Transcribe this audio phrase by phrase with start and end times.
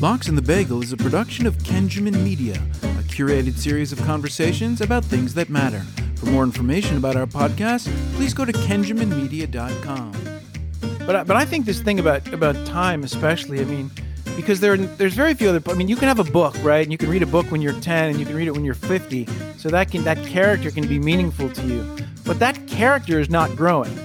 [0.00, 4.80] Box and the Bagel is a production of Kenjamin Media, a curated series of conversations
[4.80, 5.80] about things that matter.
[6.14, 10.12] For more information about our podcast, please go to kenjaminmedia.com.
[11.04, 13.90] But I, but I think this thing about about time, especially, I mean,
[14.36, 15.60] because there there's very few other.
[15.68, 16.84] I mean, you can have a book, right?
[16.84, 18.64] And you can read a book when you're 10, and you can read it when
[18.64, 19.26] you're 50.
[19.56, 21.96] So that can that character can be meaningful to you.
[22.24, 23.98] But that character is not growing,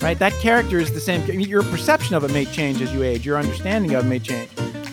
[0.00, 0.18] right?
[0.18, 1.20] That character is the same.
[1.24, 3.26] I mean, your perception of it may change as you age.
[3.26, 4.48] Your understanding of it may change.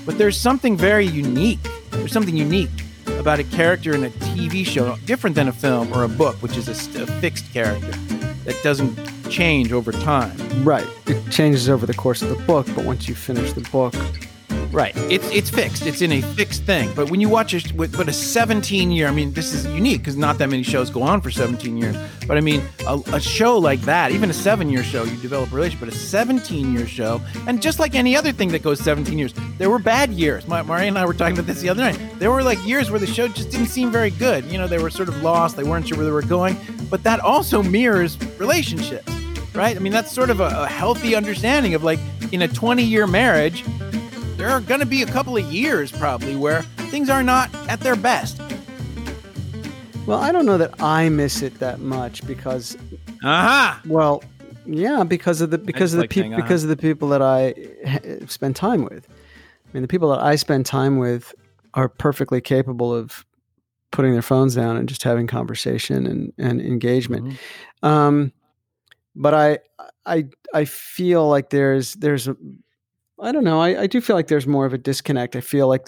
[0.06, 1.60] But there's something very unique.
[1.92, 2.70] There's something unique
[3.20, 6.58] about a character in a TV show, different than a film or a book, which
[6.58, 7.92] is a, a fixed character
[8.46, 8.98] that doesn't
[9.30, 10.36] change over time.
[10.64, 10.88] Right.
[11.06, 13.94] It changes over the course of the book, but once you finish the book,
[14.72, 14.96] Right.
[15.12, 15.86] It's it's fixed.
[15.86, 16.94] It's in a fixed thing.
[16.96, 20.16] But when you watch a but a 17 year, I mean, this is unique because
[20.16, 21.98] not that many shows go on for 17 years.
[22.26, 25.52] But I mean, a, a show like that, even a seven year show, you develop
[25.52, 25.88] a relationship.
[25.88, 29.34] But a 17 year show, and just like any other thing that goes 17 years,
[29.58, 30.48] there were bad years.
[30.48, 32.00] My, Maria and I were talking about this the other night.
[32.20, 34.46] There were like years where the show just didn't seem very good.
[34.46, 35.58] You know, they were sort of lost.
[35.58, 36.56] They weren't sure where they were going.
[36.90, 39.12] But that also mirrors relationships,
[39.54, 39.76] right?
[39.76, 42.00] I mean, that's sort of a, a healthy understanding of like
[42.32, 43.66] in a 20 year marriage
[44.42, 47.80] there are going to be a couple of years probably where things are not at
[47.82, 48.42] their best.
[50.08, 52.76] Well, I don't know that I miss it that much because,
[53.24, 53.76] aha.
[53.78, 53.88] Uh-huh.
[53.88, 54.24] Well,
[54.66, 56.42] yeah, because of the because of the like people uh-huh.
[56.42, 57.54] because of the people that I
[58.26, 59.08] spend time with.
[59.08, 61.36] I mean, the people that I spend time with
[61.76, 63.24] are perfectly capable of
[63.92, 67.28] putting their phones down and just having conversation and and engagement.
[67.28, 67.88] Mm-hmm.
[67.88, 68.32] Um,
[69.16, 69.60] but I
[70.08, 72.36] I I feel like there's there's a
[73.22, 73.62] I don't know.
[73.62, 75.36] I, I do feel like there's more of a disconnect.
[75.36, 75.88] I feel like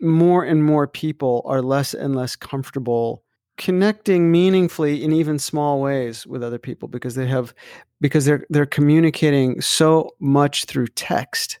[0.00, 3.22] more and more people are less and less comfortable
[3.58, 7.52] connecting meaningfully in even small ways with other people because they have
[8.00, 11.58] because they're they're communicating so much through text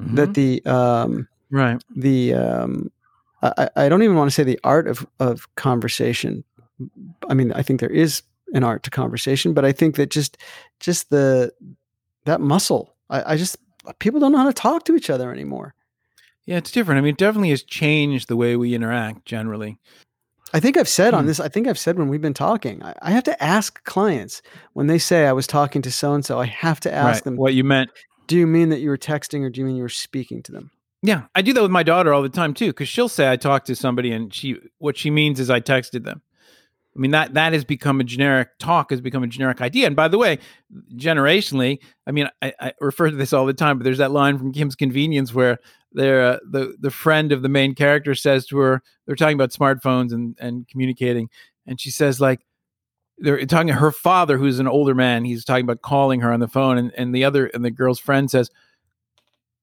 [0.00, 0.16] mm-hmm.
[0.16, 2.90] that the um, right the um,
[3.42, 6.42] I, I don't even want to say the art of of conversation.
[7.28, 8.22] I mean, I think there is
[8.54, 10.38] an art to conversation, but I think that just
[10.80, 11.52] just the
[12.24, 13.56] that muscle I, I just
[13.98, 15.74] people don't know how to talk to each other anymore.
[16.44, 16.98] Yeah, it's different.
[16.98, 19.78] I mean, it definitely has changed the way we interact generally.
[20.54, 21.28] I think I've said on hmm.
[21.28, 24.42] this, I think I've said when we've been talking, I, I have to ask clients
[24.74, 27.24] when they say I was talking to so and so, I have to ask right.
[27.24, 27.90] them what you meant.
[28.28, 30.52] Do you mean that you were texting or do you mean you were speaking to
[30.52, 30.70] them?
[31.02, 33.36] Yeah, I do that with my daughter all the time too, because she'll say I
[33.36, 36.22] talked to somebody and she what she means is I texted them.
[36.96, 39.86] I mean that that has become a generic talk has become a generic idea.
[39.86, 40.38] And by the way,
[40.94, 44.38] generationally, I mean I, I refer to this all the time, but there's that line
[44.38, 45.58] from Kim's Convenience where
[45.92, 49.52] there uh, the the friend of the main character says to her, they're talking about
[49.52, 51.28] smartphones and and communicating,
[51.66, 52.40] and she says like
[53.18, 55.24] they're talking to her father, who's an older man.
[55.24, 58.00] He's talking about calling her on the phone, and and the other and the girl's
[58.00, 58.50] friend says,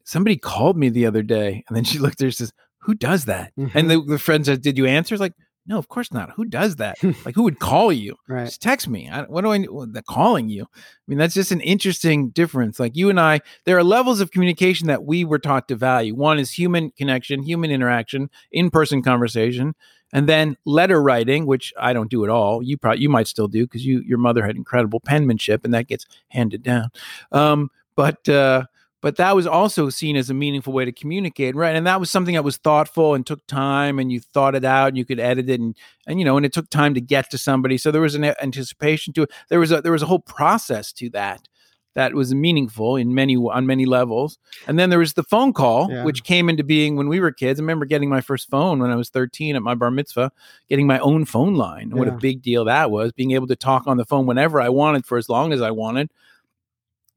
[0.03, 3.25] somebody called me the other day, and then she looked there and says, who does
[3.25, 3.53] that?
[3.57, 3.77] Mm-hmm.
[3.77, 5.15] And the, the friend says, did you answer?
[5.15, 5.33] It's like
[5.65, 6.31] no, of course not.
[6.31, 7.01] Who does that?
[7.25, 8.17] like, who would call you?
[8.27, 8.45] Right.
[8.45, 9.09] Just text me.
[9.09, 9.65] I, what do I?
[9.87, 10.63] They're calling you.
[10.63, 12.79] I mean, that's just an interesting difference.
[12.79, 16.15] Like you and I, there are levels of communication that we were taught to value.
[16.15, 19.73] One is human connection, human interaction, in-person conversation,
[20.11, 22.61] and then letter writing, which I don't do at all.
[22.61, 25.87] You probably you might still do because you your mother had incredible penmanship, and that
[25.87, 26.89] gets handed down.
[27.31, 28.65] Um, but uh,
[29.03, 31.75] but that was also seen as a meaningful way to communicate right?
[31.75, 34.87] And that was something that was thoughtful and took time and you thought it out
[34.87, 35.77] and you could edit it and
[36.07, 37.77] and you know and it took time to get to somebody.
[37.77, 39.31] So there was an anticipation to it.
[39.49, 41.47] There was a there was a whole process to that
[41.95, 44.39] that was meaningful in many on many levels.
[44.67, 46.05] And then there was the phone call yeah.
[46.05, 47.59] which came into being when we were kids.
[47.59, 50.31] I remember getting my first phone when i was 13 at my bar mitzvah
[50.69, 51.95] getting my own phone line yeah.
[51.97, 54.69] what a big deal that was being able to talk on the phone whenever i
[54.69, 56.09] wanted for as long as i wanted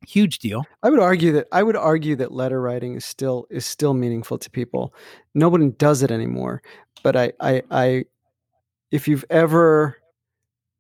[0.07, 0.65] huge deal.
[0.83, 4.39] I would argue that I would argue that letter writing is still is still meaningful
[4.39, 4.95] to people.
[5.35, 6.63] Nobody does it anymore.
[7.03, 8.05] But I I, I
[8.91, 9.99] if you've ever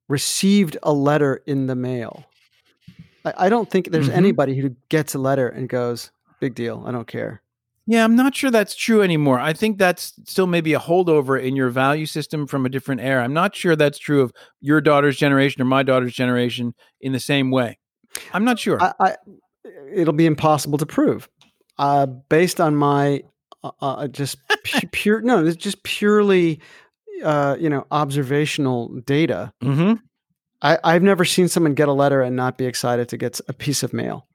[0.09, 2.25] received a letter in the mail,
[3.25, 4.19] I, I don't think there's mm-hmm.
[4.19, 6.11] anybody who gets a letter and goes,
[6.41, 7.43] "Big deal, I don't care."
[7.89, 9.39] Yeah, I'm not sure that's true anymore.
[9.39, 13.23] I think that's still maybe a holdover in your value system from a different era.
[13.23, 17.21] I'm not sure that's true of your daughter's generation or my daughter's generation in the
[17.21, 17.79] same way.
[18.33, 18.83] I'm not sure.
[18.83, 19.17] I, I,
[19.93, 21.29] it'll be impossible to prove.
[21.79, 23.23] Uh, based on my
[23.63, 24.39] uh, uh just
[24.93, 26.61] pure no, it's just purely
[27.23, 29.53] uh, you know observational data.
[29.63, 29.95] Mm-hmm.
[30.63, 33.53] I, I've never seen someone get a letter and not be excited to get a
[33.53, 34.27] piece of mail.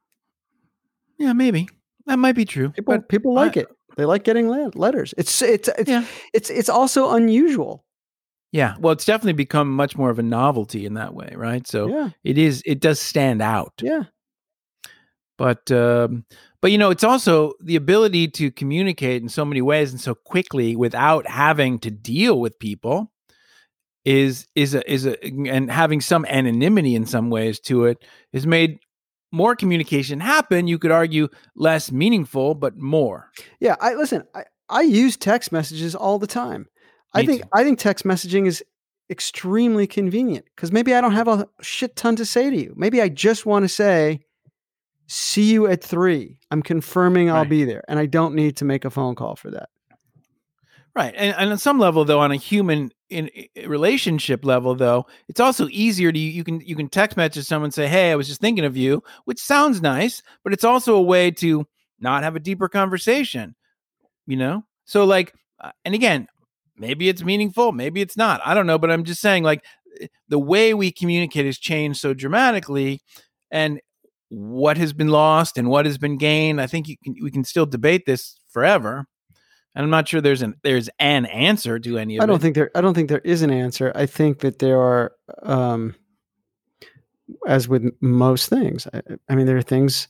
[1.17, 1.67] Yeah, maybe
[2.05, 2.69] that might be true.
[2.69, 3.67] People, but people like I, it.
[3.97, 5.13] They like getting letters.
[5.17, 6.05] It's it's it's yeah.
[6.33, 7.85] it's it's also unusual.
[8.51, 11.65] Yeah, well, it's definitely become much more of a novelty in that way, right?
[11.65, 12.09] So yeah.
[12.23, 12.61] it is.
[12.65, 13.73] It does stand out.
[13.81, 14.03] Yeah.
[15.37, 16.25] But um,
[16.61, 20.13] But you know, it's also the ability to communicate in so many ways and so
[20.13, 23.11] quickly without having to deal with people
[24.05, 28.03] is is a is a and having some anonymity in some ways to it
[28.33, 28.79] is made
[29.31, 34.81] more communication happen you could argue less meaningful but more yeah i listen i, I
[34.81, 36.67] use text messages all the time
[37.15, 37.47] Me i think too.
[37.53, 38.63] i think text messaging is
[39.09, 43.01] extremely convenient because maybe i don't have a shit ton to say to you maybe
[43.01, 44.21] i just want to say
[45.07, 48.85] see you at three i'm confirming i'll be there and i don't need to make
[48.85, 49.67] a phone call for that
[50.93, 51.13] Right.
[51.15, 55.39] And, and on some level though on a human in, in relationship level though, it's
[55.39, 58.41] also easier to you can you can text message someone say, "Hey, I was just
[58.41, 61.65] thinking of you," which sounds nice, but it's also a way to
[61.99, 63.55] not have a deeper conversation,
[64.27, 64.65] you know?
[64.83, 66.27] So like uh, and again,
[66.77, 68.41] maybe it's meaningful, maybe it's not.
[68.45, 69.63] I don't know, but I'm just saying like
[70.01, 73.01] eh, the way we communicate has changed so dramatically
[73.49, 73.79] and
[74.29, 76.61] what has been lost and what has been gained.
[76.61, 79.07] I think can, we can still debate this forever
[79.75, 82.23] and I'm not sure there's an there's an answer to any of it.
[82.23, 82.41] I don't it.
[82.41, 83.91] think there I don't think there is an answer.
[83.95, 85.13] I think that there are
[85.43, 85.95] um
[87.47, 88.87] as with most things.
[88.93, 90.07] I, I mean there are things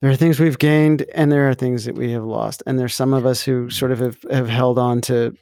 [0.00, 2.62] there are things we've gained and there are things that we have lost.
[2.66, 5.36] And there's some of us who sort of have, have held on to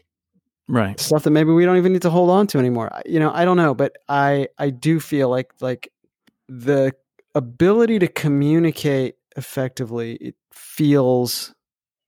[0.67, 2.91] right stuff that maybe we don't even need to hold on to anymore.
[3.05, 5.91] You know, I don't know, but I I do feel like like
[6.49, 6.93] the
[7.35, 11.55] ability to communicate effectively it feels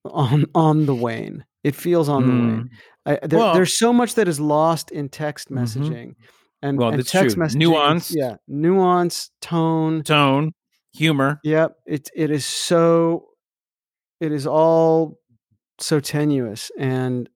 [0.05, 1.45] on on the wane.
[1.65, 2.27] It feels on mm.
[2.27, 2.61] the wane.
[2.61, 2.67] Hmm.
[3.07, 5.63] I, there, well, there's so much that is lost in text mm-hmm.
[5.63, 6.23] messaging, mm-hmm.
[6.63, 7.45] and well, and text true.
[7.45, 10.53] messaging, nuance, yeah, nuance, tone, tone,
[10.97, 11.41] humor.
[11.45, 13.29] Yep, it it is so,
[14.21, 15.21] it is all
[15.79, 17.29] so tenuous, and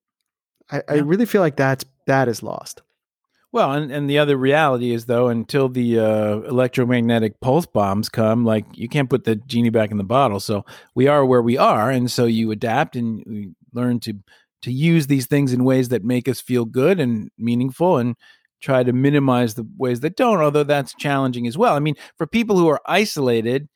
[0.71, 0.83] I, yeah.
[0.89, 2.83] I really feel like that's that is lost.
[3.53, 8.45] Well, and, and the other reality is though, until the uh, electromagnetic pulse bombs come,
[8.45, 10.39] like you can't put the genie back in the bottle.
[10.39, 10.65] So
[10.95, 14.15] we are where we are, and so you adapt and we learn to
[14.63, 18.15] to use these things in ways that make us feel good and meaningful, and
[18.61, 20.41] try to minimize the ways that don't.
[20.41, 21.75] Although that's challenging as well.
[21.75, 23.69] I mean, for people who are isolated,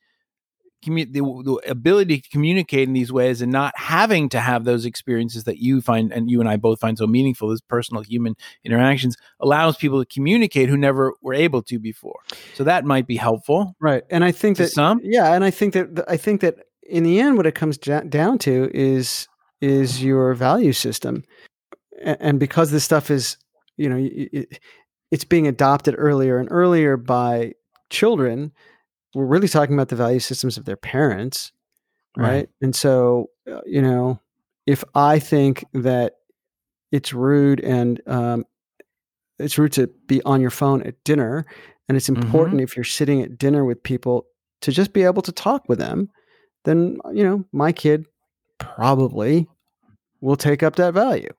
[0.85, 4.85] commu- the, the, ability to communicate in these ways and not having to have those
[4.85, 8.35] experiences that you find and you and I both find so meaningful as personal human
[8.63, 12.19] interactions allows people to communicate who never were able to before.
[12.53, 13.75] So that might be helpful.
[13.79, 14.03] Right.
[14.09, 17.19] And I think that some yeah, and I think that I think that in the
[17.19, 19.27] end what it comes down to is
[19.61, 21.23] is your value system.
[22.03, 23.37] And because this stuff is,
[23.77, 24.59] you know, it,
[25.11, 27.53] it's being adopted earlier and earlier by
[27.89, 28.51] children
[29.15, 31.53] we're really talking about the value systems of their parents,
[32.17, 32.27] right?
[32.27, 32.49] right.
[32.61, 34.19] And so, uh, you know,
[34.67, 36.15] if I think that
[36.91, 38.45] it's rude and um,
[39.39, 41.45] it's rude to be on your phone at dinner,
[41.87, 42.63] and it's important mm-hmm.
[42.63, 44.25] if you're sitting at dinner with people
[44.61, 46.09] to just be able to talk with them,
[46.65, 48.05] then you know my kid
[48.57, 49.47] probably
[50.19, 51.29] will take up that value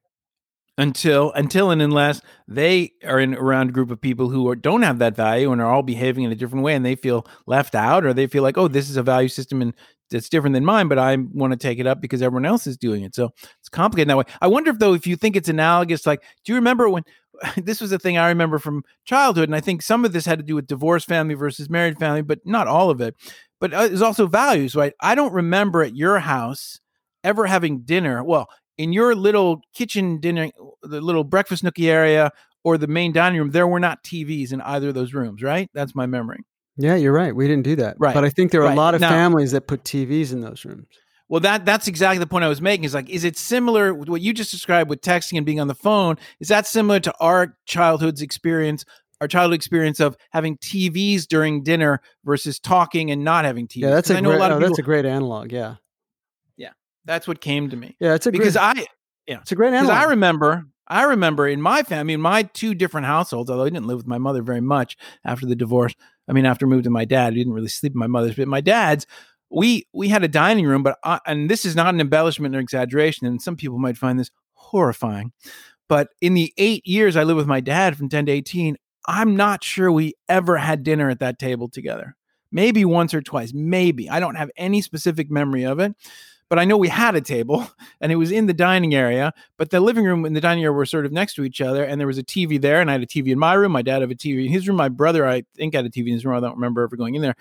[0.79, 4.83] until until and unless they are in around a group of people who are, don't
[4.83, 7.75] have that value and are all behaving in a different way and they feel left
[7.75, 9.75] out or they feel like oh this is a value system and
[10.11, 12.77] that's different than mine but i want to take it up because everyone else is
[12.77, 13.15] doing it.
[13.15, 14.25] So it's complicated that way.
[14.41, 17.05] I wonder if though if you think it's analogous like do you remember when
[17.57, 20.39] this was a thing i remember from childhood and i think some of this had
[20.39, 23.15] to do with divorced family versus married family but not all of it.
[23.59, 24.93] But uh, there's also values right?
[25.01, 26.81] I don't remember at your house
[27.25, 28.49] ever having dinner well
[28.79, 30.51] in your little kitchen dinner,
[30.83, 32.31] the little breakfast nookie area
[32.65, 35.71] or the main dining room, there were not TVs in either of those rooms, right?
[35.73, 36.41] That's my memory.
[36.77, 37.35] Yeah, you're right.
[37.35, 37.97] We didn't do that.
[37.99, 38.15] Right.
[38.15, 38.73] But I think there are right.
[38.73, 40.87] a lot of now, families that put TVs in those rooms.
[41.29, 42.85] Well, that that's exactly the point I was making.
[42.85, 45.75] Is like, is it similar what you just described with texting and being on the
[45.75, 46.19] phone?
[46.39, 48.85] Is that similar to our childhood's experience,
[49.21, 53.77] our childhood experience of having TVs during dinner versus talking and not having TVs?
[53.83, 55.51] Yeah, that's a, great, a oh, that's a great analog.
[55.51, 55.77] Yeah.
[57.07, 57.97] That's what came to me.
[57.99, 58.87] Yeah, it's a because great, I
[59.27, 62.75] yeah it's a great because I remember I remember in my family, in my two
[62.75, 65.95] different households, although I didn't live with my mother very much after the divorce.
[66.29, 68.37] I mean, after I moved to my dad, I didn't really sleep in my mother's,
[68.37, 69.07] but my dad's,
[69.51, 72.61] we we had a dining room, but I, and this is not an embellishment or
[72.61, 75.33] exaggeration, and some people might find this horrifying.
[75.89, 79.37] But in the eight years I lived with my dad from 10 to 18, I'm
[79.37, 82.17] not sure we ever had dinner at that table together.
[82.51, 84.11] Maybe once or twice, maybe.
[84.11, 85.95] I don't have any specific memory of it
[86.49, 87.69] but I know we had a table
[88.01, 90.73] and it was in the dining area, but the living room and the dining area
[90.73, 91.85] were sort of next to each other.
[91.85, 93.73] And there was a TV there, and I had a TV in my room.
[93.73, 94.77] My dad had a TV in his room.
[94.77, 96.37] My brother, I think, had a TV in his room.
[96.37, 97.37] I don't remember ever going in there.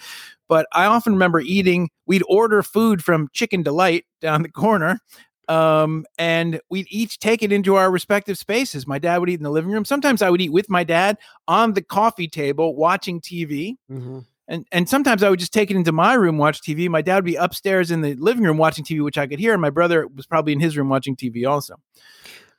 [0.47, 4.99] But I often remember eating, we'd order food from Chicken Delight down the corner.
[5.47, 8.87] Um, and we'd each take it into our respective spaces.
[8.87, 9.85] My dad would eat in the living room.
[9.85, 13.75] Sometimes I would eat with my dad on the coffee table watching TV.
[13.91, 16.87] Mm-hmm and and sometimes I would just take it into my room, watch TV.
[16.89, 19.53] My dad would be upstairs in the living room watching TV, which I could hear,
[19.53, 21.75] and my brother was probably in his room watching TV also.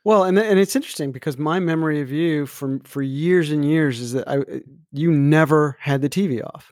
[0.03, 3.99] Well, and and it's interesting because my memory of you for for years and years
[3.99, 6.71] is that I you never had the TV off.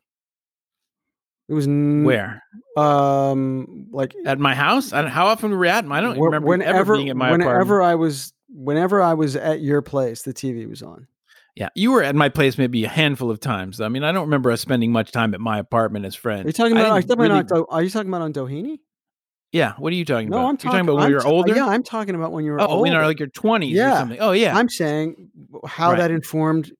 [1.48, 2.41] It was n- where,
[2.75, 4.93] um, like at my house.
[4.93, 5.86] I how often were we at?
[5.86, 7.84] I don't remember whenever, ever being at my whenever apartment.
[7.84, 11.07] I was whenever I was at your place, the TV was on.
[11.56, 13.80] Yeah, you were at my place maybe a handful of times.
[13.80, 16.44] I mean, I don't remember us spending much time at my apartment as friends.
[16.44, 16.92] Are you talking about?
[16.92, 17.40] Are you talking, really...
[17.40, 18.80] about on, are you talking about on Doheny?
[19.54, 20.50] Yeah, what are you talking no, about?
[20.50, 21.56] I'm talking, talking about when I'm you're uh, older.
[21.56, 22.60] Yeah, I'm talking about when you were.
[22.60, 22.82] Oh, older.
[22.82, 23.94] when you're like your 20s yeah.
[23.94, 24.18] or something.
[24.20, 24.58] Oh, yeah.
[24.58, 25.30] I'm saying
[25.66, 26.00] how right.
[26.00, 26.74] that informed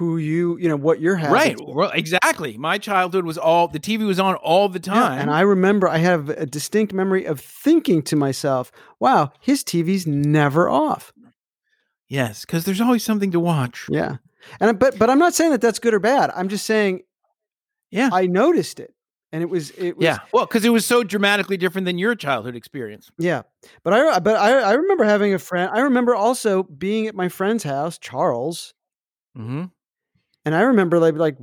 [0.00, 1.32] who you, you know, what you're having.
[1.32, 1.58] Right.
[1.58, 2.58] Well, exactly.
[2.58, 5.88] My childhood was all the TV was on all the time, yeah, and I remember
[5.88, 11.12] I have a distinct memory of thinking to myself, "Wow, his TV's never off."
[12.10, 13.86] Yes, because there's always something to watch.
[13.88, 14.16] Yeah,
[14.58, 16.30] and but but I'm not saying that that's good or bad.
[16.34, 17.02] I'm just saying,
[17.92, 18.92] yeah, I noticed it,
[19.30, 20.18] and it was it was yeah.
[20.32, 23.12] Well, because it was so dramatically different than your childhood experience.
[23.16, 23.42] Yeah,
[23.84, 25.70] but I but I I remember having a friend.
[25.72, 28.74] I remember also being at my friend's house, Charles.
[29.38, 29.66] Mm-hmm.
[30.44, 31.36] And I remember like like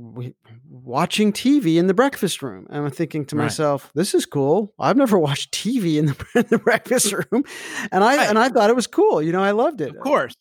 [0.68, 3.44] watching TV in the breakfast room, and I'm thinking to right.
[3.44, 4.74] myself, "This is cool.
[4.78, 7.44] I've never watched TV in the, in the breakfast room,"
[7.92, 8.28] and I right.
[8.28, 9.22] and I thought it was cool.
[9.22, 9.90] You know, I loved it.
[9.90, 10.34] Of course.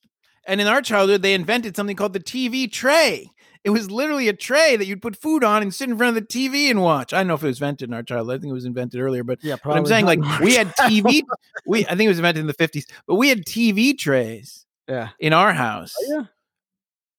[0.48, 3.30] And in our childhood, they invented something called the TV tray.
[3.64, 6.24] It was literally a tray that you'd put food on and sit in front of
[6.24, 7.14] the TV and watch.
[7.14, 8.40] I don't know if it was invented in our childhood.
[8.40, 11.22] I think it was invented earlier, but yeah, but I'm saying like we had TV.
[11.66, 14.66] we I think it was invented in the 50s, but we had TV trays.
[14.88, 15.10] Yeah.
[15.20, 15.94] In our house.
[16.00, 16.26] Oh,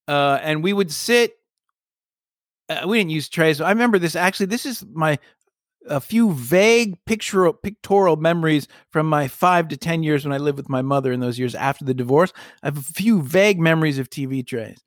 [0.09, 0.15] yeah.
[0.15, 1.33] Uh, and we would sit.
[2.71, 3.61] Uh, we didn't use trays.
[3.61, 4.17] I remember this.
[4.17, 5.19] Actually, this is my
[5.89, 10.59] a few vague pictorial, pictorial memories from my five to 10 years when I lived
[10.59, 12.33] with my mother in those years after the divorce.
[12.63, 14.83] I have a few vague memories of TV trays.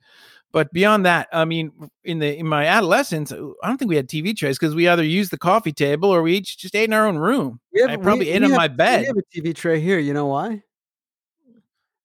[0.51, 1.71] But beyond that, I mean,
[2.03, 4.87] in the in my adolescence, uh, I don't think we had TV trays because we
[4.87, 7.61] either used the coffee table or we each just ate in our own room.
[7.77, 9.01] Have, I probably we, ate we on have, my bed.
[9.01, 9.97] We have a TV tray here.
[9.97, 10.63] You know why?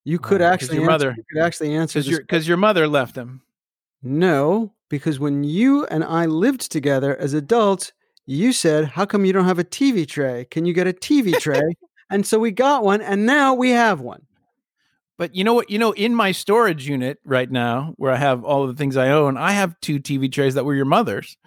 [0.05, 2.55] You could uh, actually your answer, mother you could actually answer because your because your
[2.55, 3.41] mother left them.
[4.01, 7.91] No, because when you and I lived together as adults,
[8.27, 10.45] you said, How come you don't have a TV tray?
[10.51, 11.73] Can you get a TV tray?
[12.11, 14.21] and so we got one, and now we have one.
[15.17, 15.71] But you know what?
[15.71, 18.95] You know, in my storage unit right now, where I have all of the things
[18.97, 21.37] I own, I have two TV trays that were your mother's.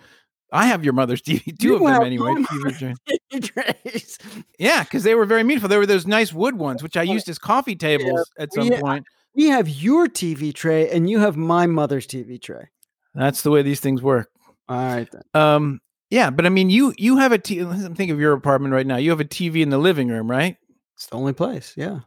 [0.53, 2.33] I have your mother's TV, two you of them anyway.
[2.33, 2.99] TV trays.
[3.33, 4.19] TV trays.
[4.59, 5.69] Yeah, because they were very meaningful.
[5.69, 8.67] They were those nice wood ones, which I used as coffee tables yeah, at some
[8.67, 9.07] yeah, point.
[9.35, 12.69] We have your TV tray, and you have my mother's TV tray.
[13.15, 14.31] That's the way these things work.
[14.69, 15.09] All right.
[15.11, 15.23] Then.
[15.35, 17.63] Um, yeah, but I mean, you you have a TV.
[17.63, 18.97] I'm thinking of your apartment right now.
[18.97, 20.57] You have a TV in the living room, right?
[20.97, 21.73] It's the only place.
[21.77, 22.01] Yeah.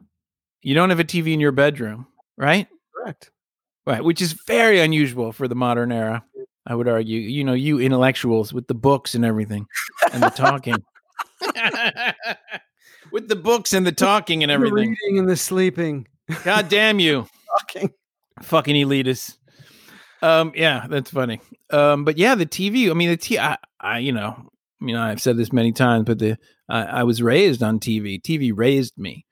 [0.62, 2.08] You don't have a TV in your bedroom,
[2.38, 2.68] right?
[2.96, 3.32] Correct.
[3.86, 6.24] Right, which is very unusual for the modern era.
[6.66, 7.20] I would argue.
[7.20, 9.66] You know, you intellectuals with the books and everything,
[10.14, 10.78] and the talking.
[13.12, 14.76] with the books and the talking and everything.
[14.76, 16.08] The reading and the sleeping.
[16.44, 17.28] God damn you.
[17.60, 17.94] Talking.
[18.42, 19.38] Fucking elitists.
[20.24, 21.42] Um, yeah, that's funny.
[21.70, 22.90] Um, but yeah, the TV.
[22.90, 23.38] I mean, the T.
[23.38, 24.34] I, I, you know,
[24.82, 26.38] I mean, I've said this many times, but the
[26.70, 28.22] I, I was raised on TV.
[28.22, 29.26] TV raised me.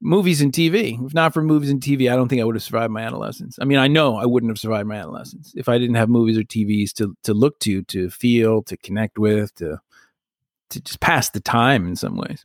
[0.00, 1.02] Movies and TV.
[1.06, 3.60] If not for movies and TV, I don't think I would have survived my adolescence.
[3.60, 6.36] I mean, I know I wouldn't have survived my adolescence if I didn't have movies
[6.36, 9.80] or TVs to to look to, to feel, to connect with, to
[10.70, 12.44] to just pass the time in some ways.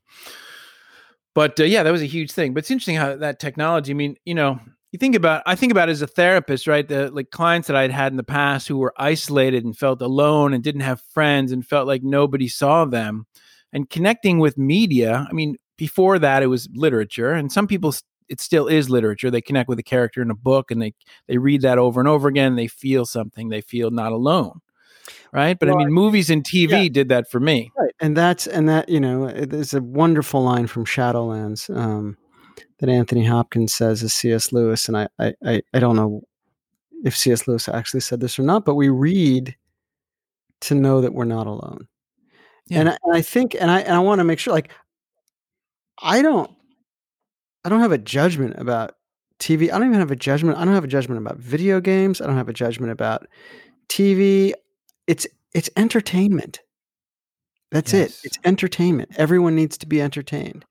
[1.33, 2.53] But uh, yeah, that was a huge thing.
[2.53, 3.93] But it's interesting how that technology.
[3.93, 4.59] I mean, you know,
[4.91, 6.87] you think about i think about as a therapist right?
[6.87, 10.53] The like clients that i'd had in the past who were isolated and felt alone
[10.53, 13.25] and didn't have friends and felt like nobody saw them.
[13.71, 17.31] And connecting with media i mean before that it was literature.
[17.31, 17.95] And some people
[18.27, 19.31] it still is literature.
[19.31, 20.93] They connect with a character in a book and they
[21.27, 22.55] they read that over and over again.
[22.55, 23.49] They feel something.
[23.49, 24.59] They feel not alone
[25.31, 25.57] right?
[25.57, 26.89] But well, i mean movies and tv yeah.
[26.89, 27.71] did that for me.
[27.77, 27.93] Right.
[27.99, 32.17] And that's and that you know there's a wonderful line from shadowlands um
[32.79, 34.51] that Anthony Hopkins says is C.S.
[34.51, 36.23] Lewis, and I, I, I don't know
[37.03, 37.47] if C.S.
[37.47, 39.55] Lewis actually said this or not, but we read
[40.61, 41.87] to know that we're not alone.
[42.67, 42.79] Yeah.
[42.79, 44.71] And, I, and I think, and I, and I want to make sure, like,
[46.01, 46.49] I don't,
[47.65, 48.95] I don't have a judgment about
[49.39, 49.71] TV.
[49.71, 50.57] I don't even have a judgment.
[50.57, 52.21] I don't have a judgment about video games.
[52.21, 53.27] I don't have a judgment about
[53.89, 54.53] TV.
[55.07, 56.61] It's, it's entertainment.
[57.71, 58.19] That's yes.
[58.19, 58.27] it.
[58.27, 59.11] It's entertainment.
[59.17, 60.65] Everyone needs to be entertained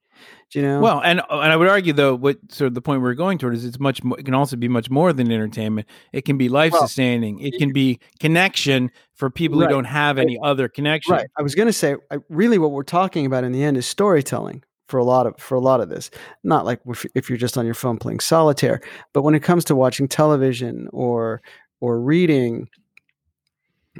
[0.53, 0.79] you know?
[0.79, 3.53] Well and and i would argue though what sort of the point we're going toward
[3.55, 5.87] is it's much more, it can also be much more than entertainment.
[6.13, 7.37] It can be life sustaining.
[7.37, 9.67] Well, it can be connection for people right.
[9.67, 10.49] who don't have any right.
[10.49, 11.13] other connection.
[11.13, 11.27] Right.
[11.37, 13.85] I was going to say I, really what we're talking about in the end is
[13.85, 16.09] storytelling for a lot of for a lot of this.
[16.43, 18.81] Not like if, if you're just on your phone playing solitaire
[19.13, 21.41] but when it comes to watching television or
[21.81, 22.67] or reading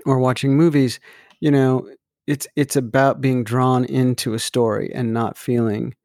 [0.05, 0.99] or watching movies,
[1.39, 1.87] you know,
[2.27, 5.95] it's it's about being drawn into a story and not feeling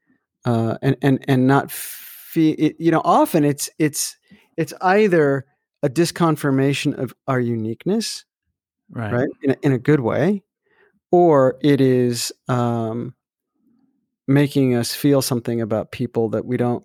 [0.45, 4.17] uh, and and and not feel you know often it's it's
[4.57, 5.47] it's either
[5.83, 8.25] a disconfirmation of our uniqueness
[8.91, 9.13] right.
[9.13, 10.43] right in a, in a good way
[11.11, 13.15] or it is um,
[14.27, 16.85] making us feel something about people that we don't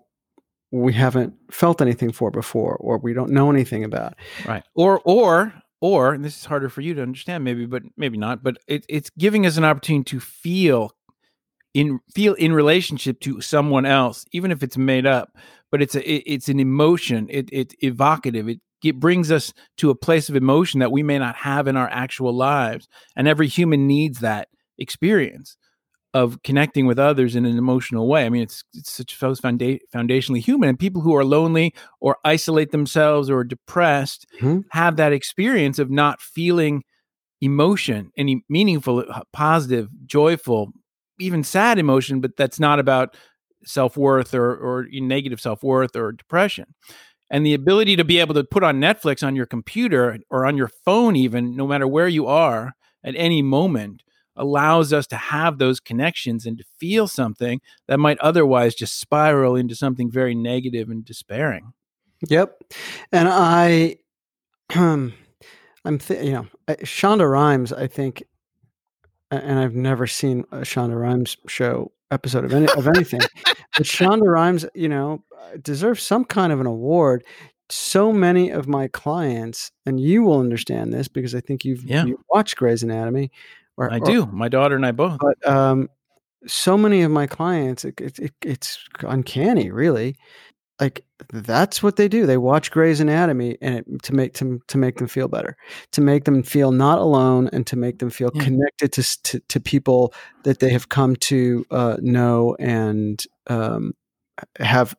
[0.72, 4.14] we haven't felt anything for before or we don't know anything about.
[4.48, 4.64] Right.
[4.76, 8.44] Or or or and this is harder for you to understand maybe but maybe not
[8.44, 10.92] but it, it's giving us an opportunity to feel
[11.74, 15.36] in feel in relationship to someone else even if it's made up
[15.72, 19.90] but it's a it, it's an emotion it, it's evocative it, it brings us to
[19.90, 23.48] a place of emotion that we may not have in our actual lives and every
[23.48, 24.48] human needs that
[24.78, 25.58] experience
[26.14, 28.26] of connecting with others in an emotional way.
[28.26, 32.18] I mean, it's it's such so founda- foundationally human, and people who are lonely or
[32.26, 34.62] isolate themselves or depressed mm-hmm.
[34.72, 36.84] have that experience of not feeling
[37.42, 40.72] emotion, any meaningful, uh, positive, joyful,
[41.20, 43.16] even sad emotion, but that's not about
[43.64, 46.74] self worth or or negative self worth or depression.
[47.30, 50.58] And the ability to be able to put on Netflix on your computer or on
[50.58, 52.74] your phone, even no matter where you are
[53.04, 54.02] at any moment,
[54.36, 59.56] allows us to have those connections and to feel something that might otherwise just spiral
[59.56, 61.74] into something very negative and despairing.
[62.28, 62.64] Yep.
[63.12, 63.98] And I,
[64.76, 65.14] um,
[65.86, 68.24] I'm, th- you know, Shonda Rhimes, I think,
[69.32, 74.26] and I've never seen a Shonda Rhimes show episode of any of anything, but Shonda
[74.26, 75.24] Rhimes, you know,
[75.62, 77.24] deserves some kind of an award.
[77.72, 82.04] So many of my clients, and you will understand this because I think you've, yeah.
[82.04, 83.32] you've watched Grey's Anatomy,
[83.78, 84.26] or, I or, do.
[84.26, 85.20] My daughter and I both.
[85.20, 85.88] But um,
[86.48, 90.16] so many of my clients, it, it, it, it's uncanny, really.
[90.80, 92.26] Like that's what they do.
[92.26, 95.58] They watch Grey's Anatomy and it, to make to, to make them feel better,
[95.92, 98.44] to make them feel not alone, and to make them feel yeah.
[98.44, 103.94] connected to, to, to people that they have come to uh, know and um,
[104.60, 104.96] have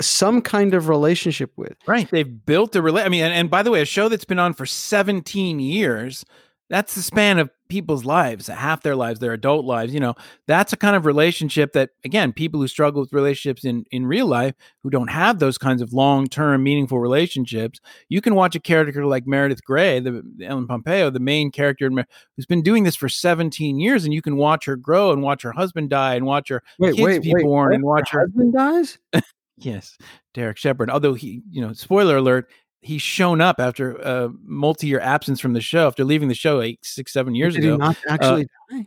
[0.00, 1.76] some kind of relationship with.
[1.86, 2.10] Right.
[2.10, 3.04] They've built a relate.
[3.04, 6.24] I mean, and, and by the way, a show that's been on for 17 years
[6.70, 10.14] that's the span of people's lives half their lives their adult lives you know
[10.46, 14.26] that's a kind of relationship that again people who struggle with relationships in in real
[14.26, 19.06] life who don't have those kinds of long-term meaningful relationships you can watch a character
[19.06, 21.88] like meredith grey the ellen pompeo the main character
[22.36, 25.42] who's been doing this for 17 years and you can watch her grow and watch
[25.42, 28.20] her husband die and watch her wait, kids wait, be wait, born and watch her,
[28.20, 28.98] her husband dies?
[29.62, 29.98] Yes
[30.32, 32.48] derek shepherd although he you know spoiler alert
[32.82, 36.78] he's shown up after a multi-year absence from the show after leaving the show like
[36.82, 38.86] six seven years Did ago he not uh, actually uh, die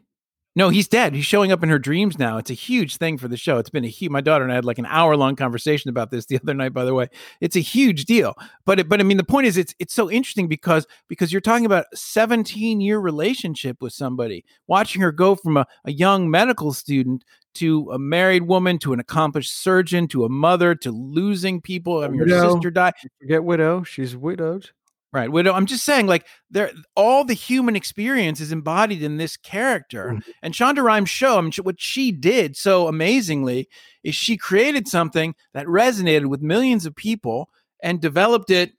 [0.56, 3.28] no he's dead he's showing up in her dreams now it's a huge thing for
[3.28, 5.36] the show it's been a huge my daughter and i had like an hour long
[5.36, 7.08] conversation about this the other night by the way
[7.42, 8.34] it's a huge deal
[8.66, 11.42] but it, but i mean the point is it's it's so interesting because because you're
[11.42, 16.30] talking about a 17 year relationship with somebody watching her go from a, a young
[16.30, 17.24] medical student
[17.56, 22.04] to a married woman, to an accomplished surgeon, to a mother, to losing people.
[22.04, 22.36] I mean, widow.
[22.36, 22.94] your sister died.
[23.22, 23.84] Forget widow.
[23.84, 24.72] She's widowed.
[25.14, 25.54] Right, widow.
[25.54, 30.08] I'm just saying, like, there, all the human experience is embodied in this character.
[30.08, 30.32] Mm-hmm.
[30.42, 33.70] And Shonda Rhimes' show, I mean, what she did so amazingly
[34.04, 37.50] is she created something that resonated with millions of people
[37.84, 38.74] and developed it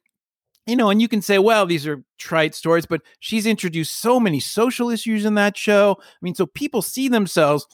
[0.66, 4.18] you know, and you can say, well, these are trite stories, but she's introduced so
[4.18, 5.96] many social issues in that show.
[6.00, 7.66] I mean, so people see themselves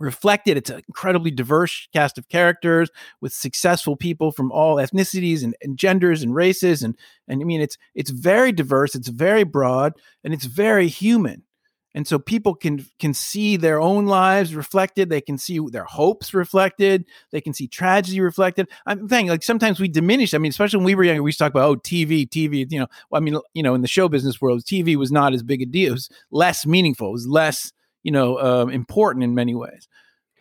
[0.00, 0.56] reflected.
[0.56, 5.78] It's an incredibly diverse cast of characters with successful people from all ethnicities and, and,
[5.78, 6.82] genders and races.
[6.82, 6.96] And,
[7.28, 9.92] and I mean, it's, it's very diverse, it's very broad,
[10.24, 11.44] and it's very human.
[11.92, 15.10] And so people can can see their own lives reflected.
[15.10, 17.04] They can see their hopes reflected.
[17.32, 18.68] They can see tragedy reflected.
[18.86, 20.32] I'm saying like sometimes we diminish.
[20.32, 22.64] I mean, especially when we were younger, we used to talk about oh TV, TV.
[22.70, 25.42] You know, I mean, you know, in the show business world, TV was not as
[25.42, 25.88] big a deal.
[25.88, 27.08] It was less meaningful.
[27.08, 29.88] It was less you know um, important in many ways.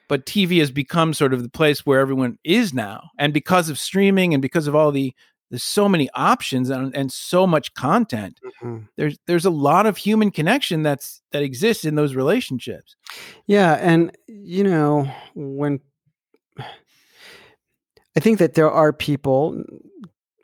[0.08, 3.10] But tv has become sort of the place where everyone is now.
[3.17, 5.13] And because of streaming and because of all the
[5.50, 8.84] there's so many options and, and so much content mm-hmm.
[8.98, 12.95] there's there's a lot of human connection that's that exists in those relationships.
[13.48, 15.80] Yeah and you know when
[18.15, 19.63] i think that there are people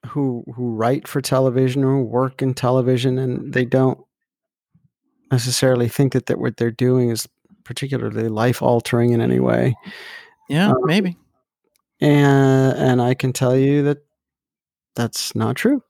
[0.07, 3.99] who who write for television or work in television and they don't
[5.35, 7.27] necessarily think that, that what they're doing is
[7.65, 9.75] particularly life altering in any way.
[10.47, 11.17] Yeah, um, maybe.
[11.99, 13.97] And and I can tell you that
[14.95, 15.83] that's not true.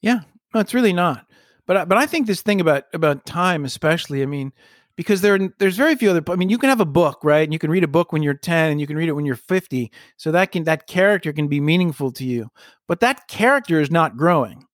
[0.00, 0.20] Yeah,
[0.54, 1.26] no, it's really not.
[1.66, 4.52] But but I think this thing about about time, especially, I mean,
[4.96, 6.22] because there there's very few other.
[6.28, 7.44] I mean, you can have a book, right?
[7.44, 9.26] And you can read a book when you're ten, and you can read it when
[9.26, 9.92] you're fifty.
[10.16, 12.48] So that can that character can be meaningful to you,
[12.88, 14.64] but that character is not growing